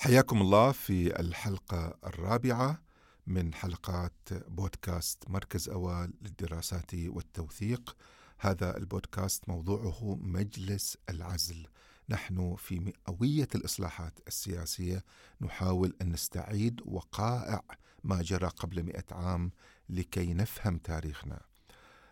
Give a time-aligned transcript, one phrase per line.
[0.00, 2.82] حياكم الله في الحلقة الرابعة
[3.26, 7.96] من حلقات بودكاست مركز أوال للدراسات والتوثيق.
[8.38, 11.66] هذا البودكاست موضوعه مجلس العزل.
[12.08, 15.04] نحن في مئوية الإصلاحات السياسية
[15.40, 17.62] نحاول أن نستعيد وقائع
[18.04, 19.50] ما جرى قبل مئة عام
[19.88, 21.40] لكي نفهم تاريخنا.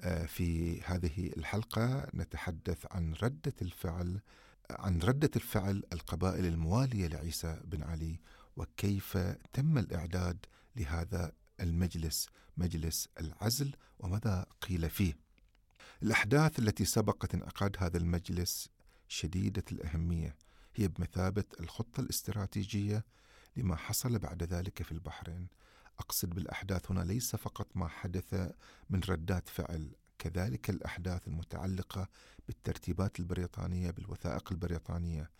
[0.00, 4.20] آه، في هذه الحلقة نتحدث عن ردة الفعل
[4.70, 8.20] عن ردة الفعل القبائل الموالية لعيسى بن علي
[8.56, 9.16] وكيف
[9.52, 10.46] تم الإعداد
[10.76, 15.16] لهذا المجلس مجلس العزل وماذا قيل فيه؟
[16.02, 18.68] الأحداث التي سبقت انعقاد هذا المجلس
[19.08, 20.36] شديدة الأهمية
[20.74, 23.04] هي بمثابة الخطة الاستراتيجية
[23.56, 25.48] لما حصل بعد ذلك في البحرين.
[25.98, 28.52] أقصد بالأحداث هنا ليس فقط ما حدث
[28.90, 32.08] من ردات فعل كذلك الأحداث المتعلقة
[32.46, 35.30] بالترتيبات البريطانية بالوثائق البريطانية.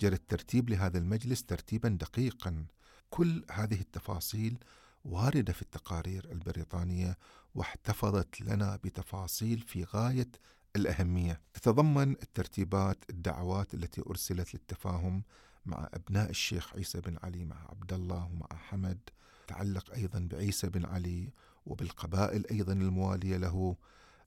[0.00, 2.66] جرى الترتيب لهذا المجلس ترتيبا دقيقا.
[3.10, 4.58] كل هذه التفاصيل
[5.04, 7.18] واردة في التقارير البريطانية
[7.54, 10.28] واحتفظت لنا بتفاصيل في غاية
[10.76, 11.40] الأهمية.
[11.54, 15.22] تتضمن الترتيبات الدعوات التي أرسلت للتفاهم
[15.66, 18.98] مع أبناء الشيخ عيسى بن علي مع عبد الله ومع حمد
[19.46, 21.32] تعلق أيضا بعيسى بن علي
[21.66, 23.76] وبالقبائل أيضا الموالية له.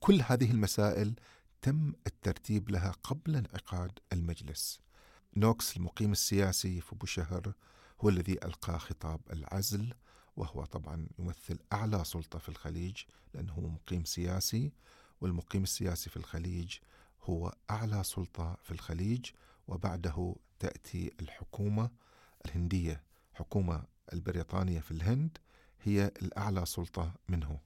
[0.00, 1.14] كل هذه المسائل
[1.62, 4.80] تم الترتيب لها قبل انعقاد المجلس.
[5.36, 7.52] نوكس المقيم السياسي في بوشهر
[8.00, 9.94] هو الذي ألقى خطاب العزل
[10.36, 12.96] وهو طبعا يمثل أعلى سلطة في الخليج
[13.34, 14.72] لأنه مقيم سياسي
[15.20, 16.76] والمقيم السياسي في الخليج
[17.22, 19.30] هو أعلى سلطة في الخليج
[19.68, 21.90] وبعده تأتي الحكومة
[22.46, 23.02] الهندية.
[23.34, 25.38] حكومة البريطانية في الهند
[25.82, 27.60] هي الأعلى سلطة منه.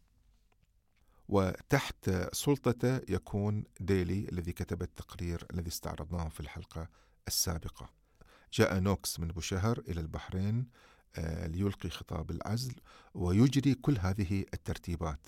[1.31, 6.89] وتحت سلطته يكون ديلي الذي كتب التقرير الذي استعرضناه في الحلقة
[7.29, 7.91] السابقة.
[8.53, 10.67] جاء نوكس من بوشهر إلى البحرين
[11.17, 12.75] آه، ليلقي خطاب العزل
[13.15, 15.27] ويجري كل هذه الترتيبات.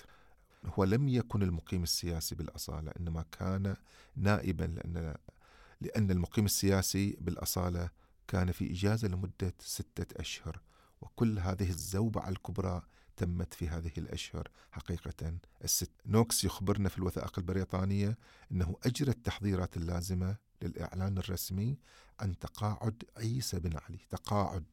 [0.64, 3.76] هو لم يكن المقيم السياسي بالأصالة إنما كان
[4.16, 5.14] نائبا لأن
[5.80, 7.90] لأن المقيم السياسي بالأصالة
[8.28, 10.60] كان في إجازة لمدة ستة أشهر
[11.00, 12.82] وكل هذه الزوبعة الكبرى
[13.16, 15.32] تمت في هذه الأشهر حقيقة.
[15.64, 18.18] الست نوكس يخبرنا في الوثائق البريطانية
[18.52, 21.78] أنه أجرى التحضيرات اللازمة للإعلان الرسمي
[22.20, 24.64] عن تقاعد عيسى بن علي تقاعد.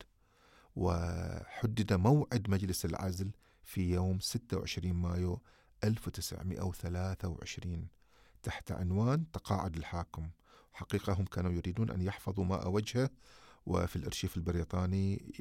[0.75, 3.31] وحدد موعد مجلس العزل
[3.63, 5.41] في يوم 26 مايو
[5.83, 7.87] 1923
[8.43, 10.29] تحت عنوان تقاعد الحاكم.
[10.73, 13.09] حقيقة هم كانوا يريدون أن يحفظوا ماء وجهه
[13.65, 15.33] وفي الأرشيف البريطاني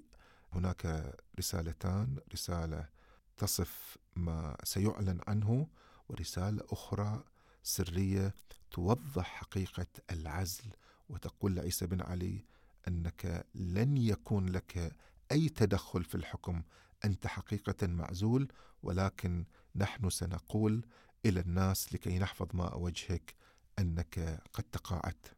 [0.53, 2.89] هناك رسالتان رسالة
[3.37, 5.69] تصف ما سيعلن عنه
[6.09, 7.25] ورسالة أخرى
[7.63, 8.35] سرية
[8.71, 10.65] توضح حقيقة العزل
[11.09, 12.45] وتقول لعيسى بن علي
[12.89, 14.97] أنك لن يكون لك
[15.33, 16.63] أي تدخل في الحكم.
[17.05, 19.45] أنت حقيقة معزول ولكن
[19.77, 20.87] نحن سنقول
[21.27, 23.35] إلى الناس لكي نحفظ ماء وجهك
[23.79, 25.38] أنك قد تقاعدت.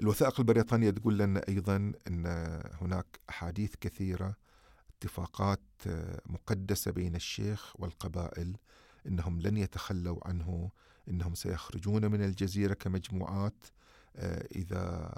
[0.00, 2.26] الوثائق البريطانية تقول لنا أيضا أن
[2.80, 4.36] هناك أحاديث كثيرة
[4.96, 5.60] اتفاقات
[6.26, 8.56] مقدسة بين الشيخ والقبائل
[9.06, 10.70] إنهم لن يتخلوا عنه
[11.08, 13.66] إنهم سيخرجون من الجزيرة كمجموعات
[14.16, 15.14] آه، إذا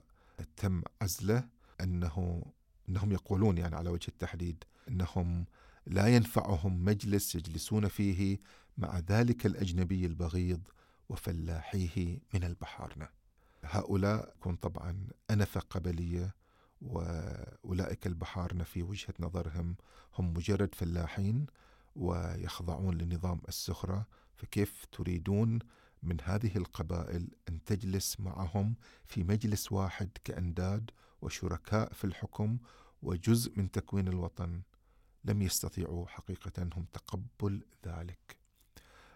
[0.56, 1.48] تم عزله
[1.80, 2.44] انه
[2.88, 5.44] إنهم يقولون يعني على وجه التحديد إنهم
[5.86, 8.38] لا ينفعهم مجلس يجلسون فيه
[8.78, 10.68] مع ذلك الأجنبي البغيض
[11.08, 13.19] وفلاحيه من البحارنة.
[13.64, 16.34] هؤلاء يكون طبعا انفه قبلية
[16.80, 19.76] وأولئك البحارنه في وجهة نظرهم
[20.18, 21.46] هم مجرد فلاحين
[21.96, 25.58] ويخضعون لنظام السخرة فكيف تريدون
[26.02, 28.74] من هذه القبائل أن تجلس معهم
[29.06, 30.90] في مجلس واحد كأنداد
[31.22, 32.58] وشركاء في الحكم
[33.02, 34.62] وجزء من تكوين الوطن؟
[35.24, 38.36] لم يستطيعوا حقيقة هم تقبل ذلك.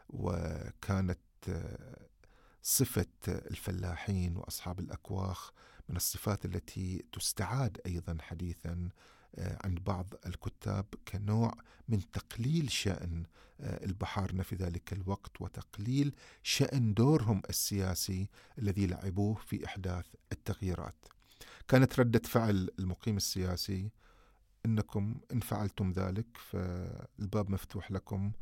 [0.09, 1.19] وكانت
[2.67, 5.51] صفة الفلاحين وأصحاب الأكواخ
[5.89, 8.89] من الصفات التي تستعاد أيضا حديثا
[9.35, 11.55] آه، عند بعض الكتاب كنوع
[11.89, 13.25] من تقليل شأن
[13.61, 18.29] آه، البحارنة في ذلك الوقت وتقليل شأن دورهم السياسي
[18.59, 21.07] الذي لعبوه في إحداث التغييرات.
[21.69, 23.91] كانت ردة فعل المقيم السياسي
[24.67, 28.33] إنكم إن فعلتم ذلك فالباب مفتوح لكم.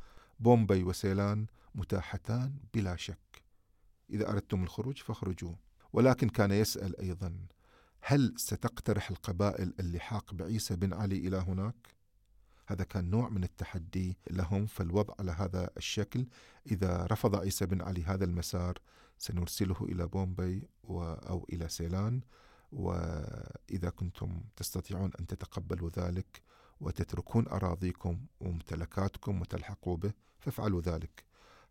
[0.41, 3.42] بومبي وسيلان متاحتان بلا شك.
[4.13, 5.55] إذا أردتم الخروج فاخرجوا
[5.93, 7.47] ولكن كان يسأل أيضا
[8.01, 11.75] هل ستقترح القبائل اللحاق بعيسى بن علي إلى هناك؟
[12.67, 16.27] هذا كان نوع من التحدي لهم فالوضع على هذا الشكل
[16.71, 18.79] إذا رفض عيسى بن علي هذا المسار
[19.19, 22.21] سنرسله إلى بومبي أو إلى سيلان.
[22.73, 26.43] وإذا كنتم تستطيعون أن تتقبلوا ذلك
[26.81, 31.25] وتتركون أراضيكم وممتلكاتكم وتلحقوا به فافعلوا ذلك.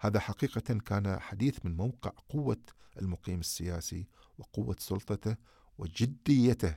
[0.03, 2.57] هذا حقيقة كان حديث من موقع قوة
[3.01, 4.07] المقيم السياسي
[4.37, 5.35] وقوة سلطته
[5.77, 6.75] وجديته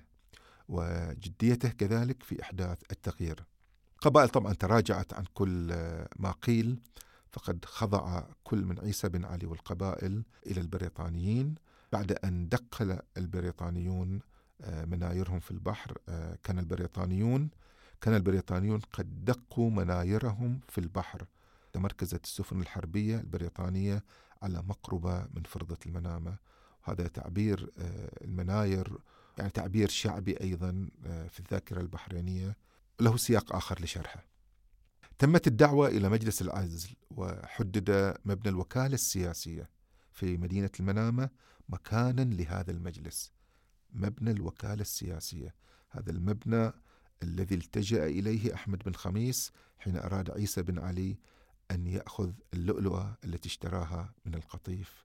[0.69, 3.45] وجديته كذلك في إحداث التغيير.
[4.01, 5.69] قبائل طبعا تراجعت عن كل
[6.17, 6.81] ما قيل
[7.33, 11.55] فقد خضع كل من عيسى بن علي والقبائل إلى البريطانيين.
[11.93, 14.21] بعد أن دقل البريطانيون
[14.61, 17.51] آه، منايرهم في البحر آه، كان البريطانيون
[18.01, 21.27] كان البريطانيون قد دقوا منايرهم في البحر.
[21.75, 24.05] تمركزت السفن الحربية البريطانية
[24.43, 26.37] على مقربة من فرضة المنامة.
[26.87, 28.99] وهذا تعبير آه، المناير
[29.39, 30.89] يعني تعبير شعبي أيضا
[31.29, 32.57] في الذاكرة البحرينية.
[33.01, 34.25] له سياق آخر لشرحه.
[35.19, 39.71] تمت الدعوة إلى مجلس العزل وحدد مبنى الوكالة السياسية
[40.13, 41.31] في مدينة المنامة
[41.69, 43.33] مكانا لهذا المجلس.
[43.93, 45.55] مبنى الوكالة السياسية.
[45.91, 46.73] هذا المبنى
[47.23, 51.19] الذي التجأ إليه أحمد بن خميس حين أراد عيسى بن علي
[51.71, 55.05] أن يأخذ اللؤلؤة التي اشتراها من القطيف.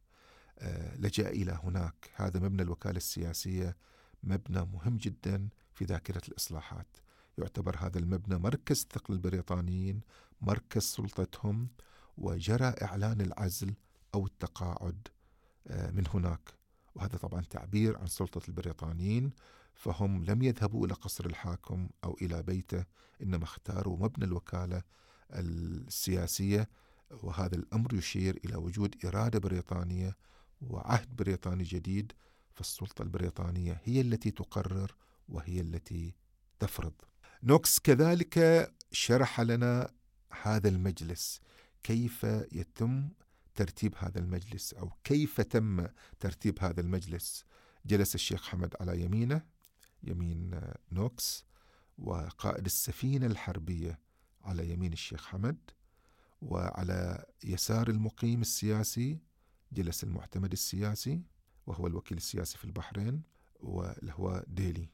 [0.59, 2.09] آه، لجأ إلى هناك.
[2.15, 3.77] هذا مبنى الوكالة السياسية
[4.23, 6.97] مبنى مهم جدا في ذاكرة الإصلاحات.
[7.38, 10.01] يعتبر هذا المبنى مركز ثقل البريطانيين
[10.41, 11.69] مركز سلطتهم
[12.17, 13.73] وجرى إعلان العزل
[14.13, 15.07] أو التقاعد
[15.67, 16.53] آه، من هناك.
[16.95, 19.31] وهذا طبعا تعبير عن سلطة البريطانيين
[19.73, 22.85] فهم لم يذهبوا إلى قصر الحاكم أو إلى بيته
[23.23, 24.81] إنما اختاروا مبنى الوكالة
[25.31, 26.69] السياسية
[27.11, 30.17] وهذا الأمر يشير إلى وجود إرادة بريطانية
[30.61, 32.11] وعهد بريطاني جديد
[32.53, 34.95] فالسلطة البريطانية هي التي تقرر
[35.29, 36.15] وهي التي
[36.59, 36.93] تفرض.
[37.43, 39.91] نوكس كذلك شرح لنا
[40.41, 41.41] هذا المجلس.
[41.83, 43.09] كيف يتم
[43.55, 45.87] ترتيب هذا المجلس؟ أو كيف تم
[46.19, 47.45] ترتيب هذا المجلس؟
[47.85, 49.41] جلس الشيخ حمد على يمينه
[50.03, 50.61] يمين
[50.91, 51.45] نوكس
[51.97, 53.99] وقائد السفينة الحربية
[54.44, 55.57] على يمين الشيخ حمد
[56.41, 59.19] وعلى يسار المقيم السياسي
[59.71, 61.21] جلس المعتمد السياسي
[61.68, 63.21] وهو الوكيل السياسي في البحرين
[63.59, 64.89] واللي هو ديلي.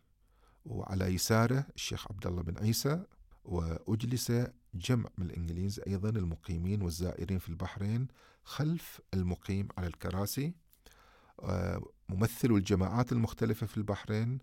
[0.66, 3.04] وعلى يساره الشيخ عبد الله بن عيسى
[3.46, 4.32] وأجلس
[4.74, 8.08] جمع من الإنجليز أيضا المقيمين والزائرين في البحرين
[8.44, 10.54] خلف المقيم على الكراسي.
[12.10, 14.40] ممثلو الجماعات المختلفة في البحرين.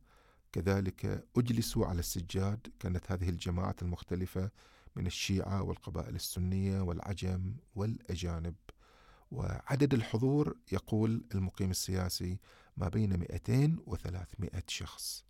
[0.52, 4.50] كذلك أجلسوا على السجاد كانت هذه الجماعات المختلفة
[4.96, 8.54] من الشيعة والقبائل السنية والعجم والأجانب.
[9.30, 12.38] وعدد الحضور يقول المقيم السياسي
[12.76, 15.24] ما بين 200 و 300 شخص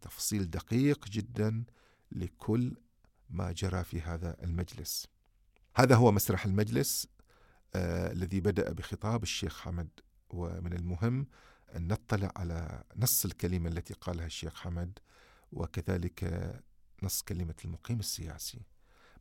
[0.00, 1.64] تفصيل دقيق جدا
[2.12, 2.76] لكل
[3.30, 5.06] ما جرى في هذا المجلس.
[5.74, 7.06] هذا هو مسرح المجلس
[7.74, 9.88] آه الذي بدأ بخطاب الشيخ حمد.
[10.30, 11.26] ومن المهم
[11.76, 14.98] أن نطلع على نص الكلمة التي قالها الشيخ حمد
[15.52, 16.24] وكذلك
[17.02, 18.62] نص كلمة المقيم السياسي.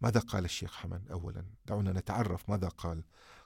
[0.01, 3.03] ماذا قال الشيخ حمد أولا؟ دعونا نتعرف ماذا قال.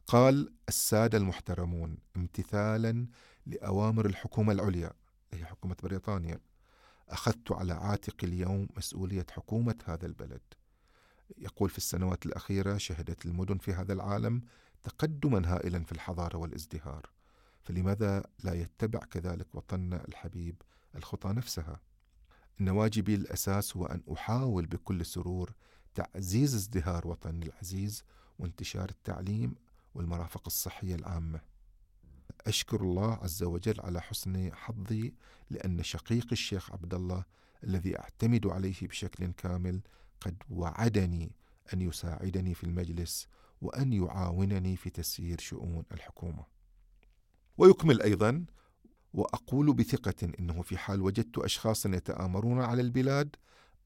[0.08, 3.08] قال السادة المحترمون امتثالا
[3.46, 4.94] لأوامر الحكومة العليا
[5.34, 6.40] هي حكومة بريطانيا
[7.10, 10.42] أخذت على عاتقي اليوم مسؤولية حكومة هذا البلد.
[11.38, 14.42] يقول في السنوات الأخيرة شهدت المدن في هذا العالم
[14.84, 17.10] تقدما هائلا في الحضارة والازدهار.
[17.64, 20.62] فلماذا لا يتبع كذلك وطننا الحبيب
[20.96, 21.80] الخطى نفسها؟
[22.62, 25.54] إن واجبي الأساس هو أن أحاول بكل سرور
[25.96, 28.04] تعزيز ازدهار وطني العزيز
[28.40, 29.56] وانتشار التعليم
[29.96, 31.42] والمرافق الصحية العامة.
[32.48, 35.14] أشكر الله عز وجل على حسن حظي
[35.50, 37.24] لأن شقيقي الشيخ عبد الله
[37.64, 39.82] الذي أعتمد عليه بشكل كامل
[40.20, 41.32] قد وعدني
[41.74, 43.28] أن يساعدني في المجلس
[43.62, 46.46] وأن يعاونني في تسيير شؤون الحكومة.
[47.58, 48.46] ويكمل أيضا
[49.14, 53.36] وأقول بثقة أنه في حال وجدت أشخاصا يتآمرون على البلاد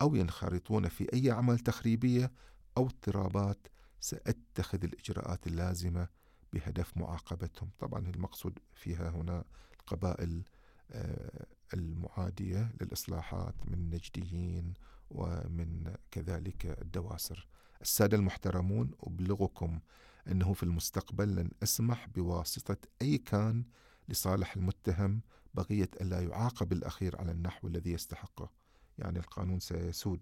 [0.01, 2.32] أو ينخرطون في أي أعمال تخريبية
[2.77, 3.67] أو اضطرابات
[4.00, 6.08] سأتخذ الإجراءات اللازمة
[6.53, 7.70] بهدف معاقبتهم.
[7.79, 9.44] طبعا المقصود فيها هنا
[9.79, 10.44] القبائل
[10.91, 14.74] آه، المعادية للإصلاحات من النجديين
[15.10, 17.48] ومن كذلك الدواسر.
[17.82, 19.79] السادة المحترمون أبلغكم
[20.27, 23.63] أنه في المستقبل لن أسمح بواسطة أي كان
[24.10, 25.22] لصالح المتهم
[25.54, 28.50] بقية ألا يعاقب الأخير على النحو الذي يستحقه.
[28.98, 30.22] يعني القانون سيسود.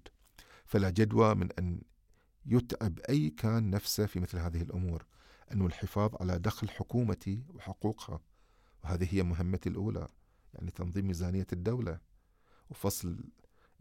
[0.65, 1.81] فلا جدوى من أن
[2.45, 5.05] يتعب أي كان نفسه في مثل هذه الأمور.
[5.51, 8.19] أنه الحفاظ على دخل حكومتي وحقوقها.
[8.83, 10.07] وهذه هي مهمتي الأولى.
[10.53, 11.99] يعني تنظيم ميزانية الدولة.
[12.69, 13.23] وفصل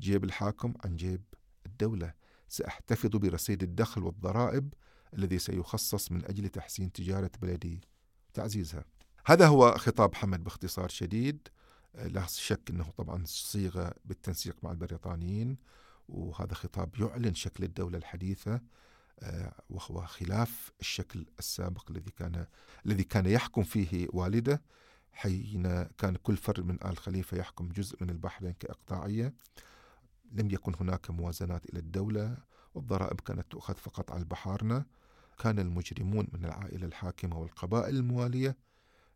[0.00, 1.22] جيب الحاكم عن جيب
[1.66, 2.14] الدولة.
[2.48, 4.74] سأحتفظ برصيد الدخل والضرائب
[5.14, 7.80] الذي سيخصص من أجل تحسين تجارة بلدي.
[8.28, 8.84] وتعزيزها
[9.24, 11.48] هذا هو خطاب حمد باختصار شديد.
[11.94, 15.56] لا شك أنه طبعا صيغ بالتنسيق مع البريطانيين
[16.08, 18.60] وهذا خطاب يعلن شكل الدولة الحديثة
[19.20, 22.46] آه، وهو خلاف الشكل السابق الذي كان
[22.86, 24.62] الذي كان يحكم فيه والده
[25.12, 29.34] حين كان كل فرد من آل خليفة يحكم جزء من البحرين كإقطاعية.
[30.32, 32.36] لم يكن هناك موازنات إلى الدولة
[32.74, 34.84] والضرائب كانت تؤخذ فقط على البحارنة.
[35.38, 38.56] كان المجرمون من العائلة الحاكمة والقبائل الموالية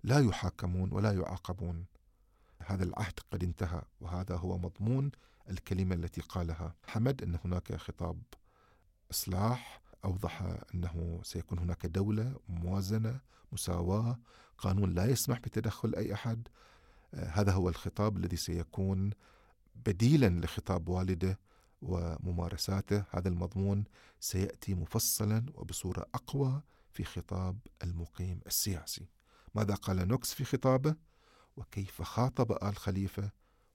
[0.06, 1.84] لا يحاكمون ولا يعاقبون.
[2.66, 5.10] هذا العهد قد انتهى وهذا هو مضمون
[5.50, 8.22] الكلمة التي قالها حمد أن هناك خطاب
[9.10, 9.82] إصلاح.
[10.04, 10.42] أوضح
[10.74, 13.20] أنه سيكون هناك دولة موازنة
[13.52, 14.18] مساواة
[14.58, 16.48] قانون لا يسمح بتدخل أي أحد.
[17.14, 19.10] هذا هو الخطاب الذي سيكون
[19.86, 21.38] بديلا لخطاب والده
[21.82, 23.04] وممارساته.
[23.10, 23.84] هذا المضمون
[24.20, 29.06] سيأتي مفصلا وبصورة أقوى في خطاب المقيم السياسي.
[29.56, 30.96] ماذا قال نوكس في خطابه؟
[31.56, 33.30] وكيف خاطب آل خليفة؟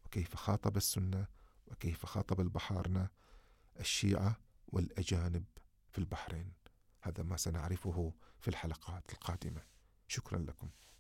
[0.06, 1.28] وكيف خاطب السنة؟
[1.68, 3.10] وكيف خاطب البحارنة؟
[3.80, 5.46] الشيعة والأجانب
[5.90, 6.54] في البحرين.
[7.02, 9.62] هذا ما سنعرفه في الحلقات القادمة.
[10.08, 10.70] شكرا لكم.